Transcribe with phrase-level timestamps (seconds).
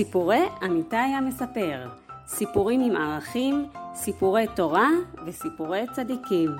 [0.00, 1.88] סיפורי אמיתי המספר,
[2.26, 4.88] סיפורים עם ערכים, סיפורי תורה
[5.26, 6.50] וסיפורי צדיקים.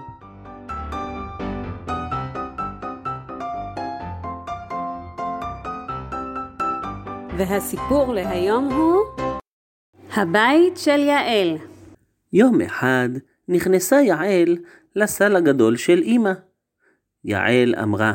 [7.39, 9.01] והסיפור להיום הוא
[10.17, 11.57] הבית של יעל.
[12.33, 13.09] יום אחד
[13.49, 14.57] נכנסה יעל
[14.97, 16.33] לסל הגדול של אמא.
[17.25, 18.13] יעל אמרה,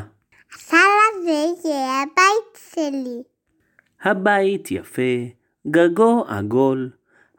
[0.55, 0.77] הסל
[1.13, 3.34] הזה יהיה הבית שלי.
[4.05, 5.25] הבית יפה,
[5.67, 6.89] גגו עגול,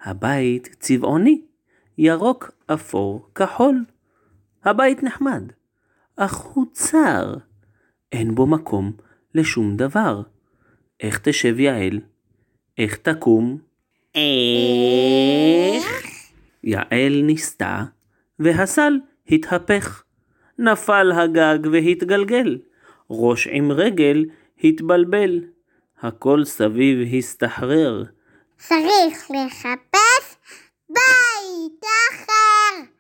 [0.03, 1.43] הבית צבעוני,
[1.99, 3.85] ירוק, אפור, כחול.
[4.65, 5.53] הבית נחמד,
[6.17, 7.35] אך הוא צר,
[8.13, 8.93] אין בו מקום
[9.35, 10.23] לשום דבר.
[11.01, 12.01] איך תשב יעל?
[12.79, 13.59] איך תקום?
[14.15, 15.85] איך?
[16.65, 17.85] יעל ניסתה,
[18.39, 18.93] והסל
[19.29, 20.03] התהפך.
[20.59, 22.59] נפל הגג והתגלגל,
[23.11, 24.25] ראש עם רגל
[24.65, 25.41] התבלבל.
[26.03, 28.05] הכל סביב הסתחרר.
[28.57, 30.37] צריך לחפש
[30.89, 32.91] בית אחר.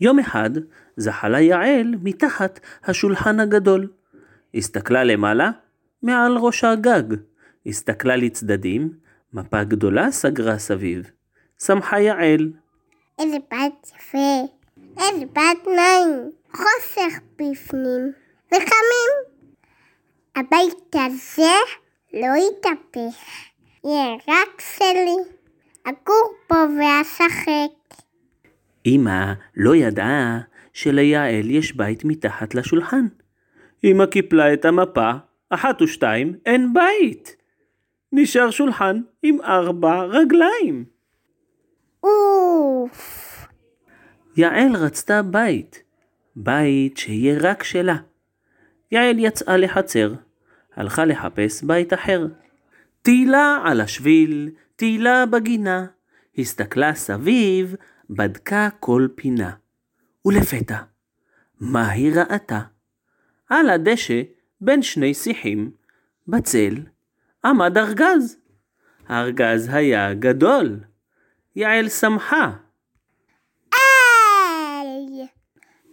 [0.00, 0.50] יום אחד
[0.96, 3.88] זחלה יעל מתחת השולחן הגדול.
[4.54, 5.50] הסתכלה למעלה,
[6.02, 7.16] מעל ראש הגג.
[7.66, 8.92] הסתכלה לצדדים,
[9.32, 11.10] מפה גדולה סגרה סביב.
[11.62, 12.52] שמחה יעל.
[13.18, 14.52] איזה בית יפה.
[14.98, 16.30] איזה בית נעים.
[16.52, 18.12] חוסך בפנים.
[18.48, 19.10] וחמים.
[20.36, 21.52] הבית הזה
[22.14, 23.24] לא יתהפך.
[23.84, 25.16] יהיה רק שלי.
[25.84, 28.02] אגור פה ואשחק.
[28.86, 30.40] אמא לא ידעה
[30.72, 33.06] שליעל יש בית מתחת לשולחן.
[33.84, 35.10] אמא קיפלה את המפה,
[35.50, 37.36] אחת ושתיים, אין בית.
[38.12, 40.84] נשאר שולחן עם ארבע רגליים.
[42.02, 43.46] אוף.
[44.36, 45.82] יעל רצתה בית,
[46.36, 47.96] בית שיהיה רק שלה.
[48.92, 50.12] יעל יצאה לחצר,
[50.76, 52.26] הלכה לחפש בית אחר.
[53.02, 55.86] תהילה על השביל, תהילה בגינה,
[56.38, 57.74] הסתכלה סביב,
[58.10, 59.50] בדקה כל פינה.
[60.24, 60.78] ולפתע,
[61.60, 62.60] מה היא ראתה?
[63.50, 64.22] על הדשא,
[64.60, 65.70] בין שני שיחים,
[66.28, 66.74] בצל,
[67.44, 68.36] עמד ארגז.
[69.08, 70.80] הארגז היה גדול.
[71.56, 72.50] יעל שמחה.
[73.72, 75.26] היי!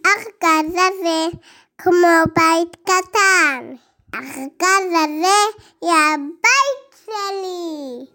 [0.06, 1.38] ארגז הזה
[1.78, 3.74] כמו בית קטן.
[4.14, 8.06] ארגז הזה יהיה הבית שלי.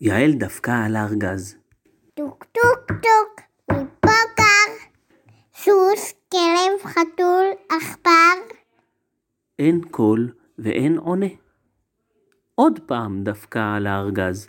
[0.00, 1.56] יעל דפקה על הארגז.
[2.14, 3.40] טוק טוק טוק,
[3.70, 4.72] מי פה גר.
[5.54, 8.56] סוס, כלב, חתול, עכבר.
[9.58, 11.26] אין קול ואין עונה.
[12.54, 14.48] עוד פעם דפקה על הארגז.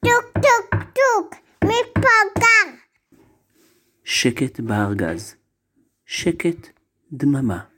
[0.00, 1.34] טוק טוק טוק,
[1.64, 2.70] מי פה גר.
[4.04, 5.34] שקט בארגז.
[6.06, 6.68] שקט,
[7.12, 7.69] דממה.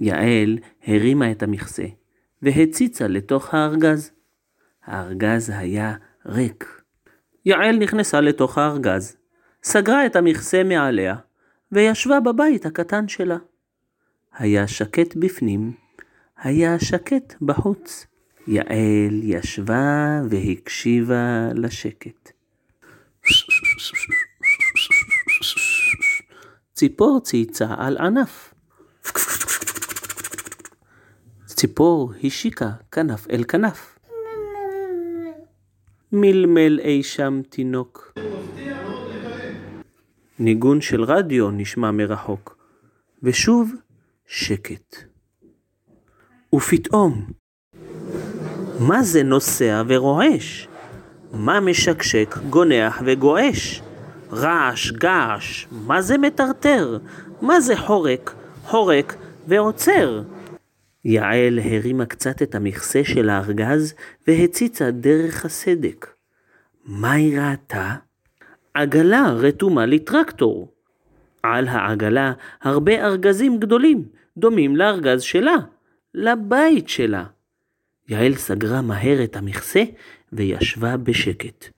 [0.00, 1.86] יעל הרימה את המכסה
[2.42, 4.10] והציצה לתוך הארגז.
[4.84, 5.94] הארגז היה
[6.26, 6.82] ריק.
[7.46, 9.16] יעל נכנסה לתוך הארגז,
[9.62, 11.16] סגרה את המכסה מעליה
[11.72, 13.36] וישבה בבית הקטן שלה.
[14.32, 15.72] היה שקט בפנים,
[16.36, 18.06] היה שקט בחוץ.
[18.46, 22.30] יעל ישבה והקשיבה לשקט.
[26.72, 28.49] ציפור צייצה על ענף.
[31.60, 33.98] ציפור השיקה כנף אל כנף.
[36.12, 38.12] מלמל אי שם תינוק.
[40.38, 42.56] ניגון של רדיו נשמע מרחוק,
[43.22, 43.74] ושוב
[44.26, 44.96] שקט.
[46.54, 47.26] ופתאום,
[48.78, 50.68] מה זה נוסע ורועש?
[51.32, 53.82] מה משקשק, גונח וגועש?
[54.32, 56.98] רעש, געש, מה זה מטרטר?
[57.42, 58.34] מה זה חורק,
[58.64, 59.14] חורק
[59.48, 60.22] ועוצר?
[61.04, 63.94] יעל הרימה קצת את המכסה של הארגז
[64.26, 66.06] והציצה דרך הסדק.
[66.84, 67.94] מה היא ראתה?
[68.74, 70.72] עגלה רתומה לטרקטור.
[71.42, 74.04] על העגלה הרבה ארגזים גדולים,
[74.36, 75.56] דומים לארגז שלה,
[76.14, 77.24] לבית שלה.
[78.08, 79.82] יעל סגרה מהר את המכסה
[80.32, 81.68] וישבה בשקט.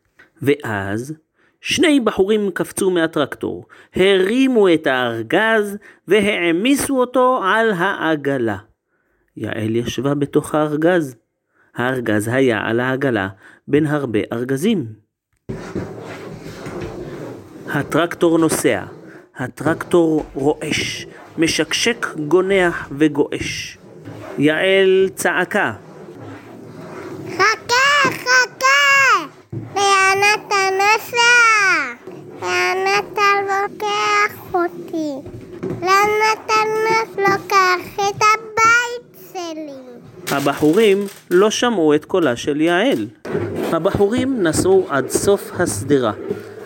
[0.42, 1.14] ואז
[1.60, 5.78] שני בחורים קפצו מהטרקטור, הרימו את הארגז
[6.08, 8.56] והעמיסו אותו על העגלה.
[9.36, 11.16] יעל ישבה בתוך הארגז.
[11.76, 13.28] הארגז היה על העגלה
[13.68, 14.86] בין הרבה ארגזים.
[17.66, 18.82] הטרקטור נוסע,
[19.36, 21.06] הטרקטור רועש,
[21.38, 23.78] משקשק, גונח וגועש.
[24.38, 25.72] יעל צעקה,
[27.38, 29.26] חכה, חכה!
[29.52, 31.32] לאן אתה נוסע?
[32.42, 35.28] לאן אתה לוקח אותי?
[35.82, 36.54] לאן אתה
[37.18, 38.91] לוקח את הבית?
[40.32, 40.98] הבחורים
[41.30, 43.06] לא שמעו את קולה של יעל.
[43.72, 46.12] הבחורים נסעו עד סוף השדרה,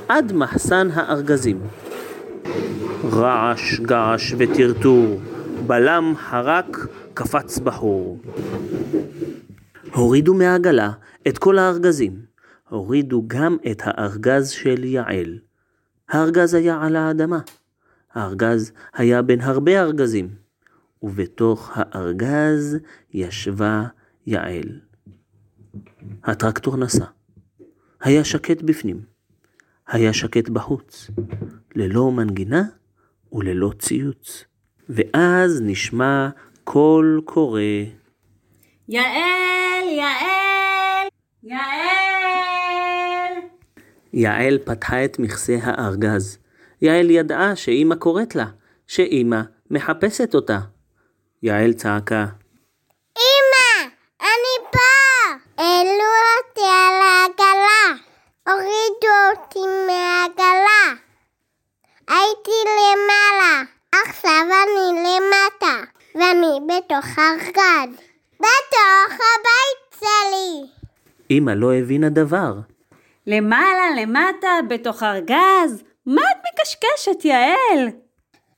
[0.09, 1.61] עד מחסן הארגזים.
[3.13, 5.21] רעש, געש וטרטור,
[5.67, 8.19] בלם חרק, קפץ בחור.
[9.95, 10.91] הורידו מהעגלה
[11.29, 12.13] את כל הארגזים.
[12.69, 15.39] הורידו גם את הארגז של יעל.
[16.09, 17.39] הארגז היה על האדמה.
[18.15, 20.29] הארגז היה בין הרבה ארגזים,
[21.07, 22.79] ובתוך הארגז
[23.13, 23.85] ישבה
[24.27, 24.81] יעל.
[26.25, 27.05] הטרקטור נסע.
[28.01, 29.01] היה שקט בפנים.
[29.89, 31.11] היה שקט בחוץ.
[31.75, 32.63] ללא מנגינה
[33.33, 34.45] וללא ציוץ.
[34.89, 36.29] ואז נשמע
[36.65, 37.61] קול קורא.
[38.89, 41.09] יעל, יעל,
[41.43, 42.17] יעל!
[44.13, 46.39] יעל פתחה את מכסה הארגז.
[46.83, 48.47] יעל ידעה שאימא קוראת לה,
[48.87, 50.61] שאימא מחפשת אותה.
[51.47, 52.25] יעל צעקה,
[53.19, 53.89] אמא,
[54.21, 55.35] אני פה!
[55.59, 58.03] העלו אותי על העגלה.
[58.47, 61.03] הורידו אותי מהעגלה.
[62.09, 63.63] הייתי למעלה,
[63.93, 68.01] עכשיו אני למטה, ואני בתוך הארגז.
[68.39, 70.67] בתוך הבית שלי.
[71.31, 72.53] אמא לא הבינה דבר.
[73.27, 75.83] למעלה, למטה, בתוך ארגז.
[76.07, 77.81] מה את מקשקשת, יעל?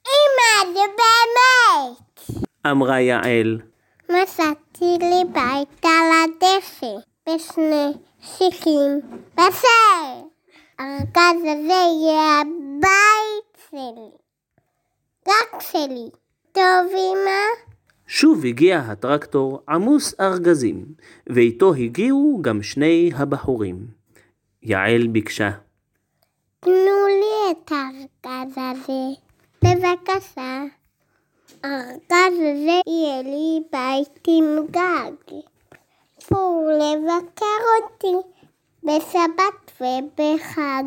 [0.06, 2.07] אמא, זה באמת!
[2.70, 3.60] אמרה יעל.
[4.08, 6.94] מצאתי לי בית על הדשא,
[7.28, 7.92] בשני
[8.22, 9.00] שיחים
[9.34, 10.22] בסר.
[10.78, 14.10] הארגז הזה יהיה הבית שלי.
[15.28, 16.10] רק שלי.
[16.52, 17.68] טוב, אמא?
[18.06, 20.84] שוב הגיע הטרקטור עמוס ארגזים,
[21.26, 23.86] ואיתו הגיעו גם שני הבחורים.
[24.62, 25.50] יעל ביקשה,
[26.60, 29.28] תנו לי את הארגז הזה.
[29.64, 30.62] בבקשה.
[31.64, 35.34] הארגז הזה יהיה לי בית עם גג.
[36.30, 37.44] בואו לבקר
[37.82, 38.28] אותי
[38.82, 40.82] בשבת ובחג.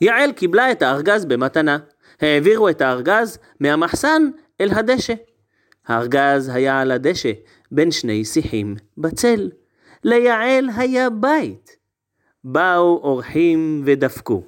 [0.00, 1.78] יעל קיבלה את הארגז במתנה.
[2.20, 4.30] העבירו את הארגז מהמחסן
[4.60, 5.14] אל הדשא.
[5.86, 7.32] הארגז היה על הדשא,
[7.72, 9.50] בין שני שיחים, בצל.
[10.04, 11.76] ליעל היה בית.
[12.44, 14.42] באו אורחים ודפקו.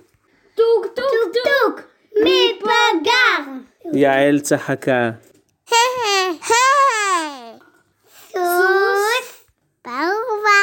[0.54, 1.80] טוק טוק טוק!
[2.24, 3.52] מי פה גר?
[3.92, 5.10] יעל צחקה.
[8.32, 9.46] סוס,
[9.82, 10.62] פרה,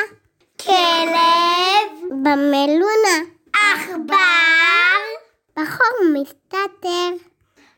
[0.62, 3.18] כלב, במלונה,
[3.54, 5.00] עכבר,
[5.60, 6.12] בחור
[6.54, 7.14] מסתתר,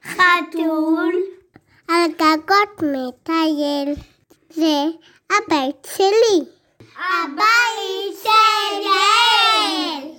[0.04, 1.16] חתול,
[1.88, 3.96] על גגות מטייל.
[4.50, 4.84] זה
[5.32, 6.46] הבית שלי.
[6.98, 10.12] הבית של יעל!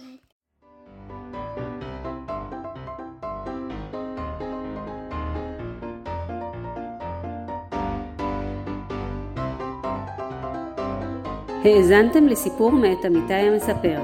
[11.65, 14.01] האזנתם לסיפור מאת אמיתי המספר.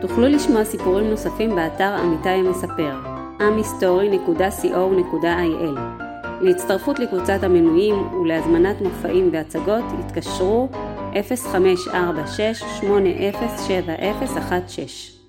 [0.00, 3.11] תוכלו לשמוע סיפורים נוספים באתר אמיתי המספר,
[3.48, 5.78] amhistory.co.il.
[6.42, 10.68] להצטרפות לקבוצת המנויים ולהזמנת מופעים והצגות התקשרו
[11.12, 15.21] 0546 807016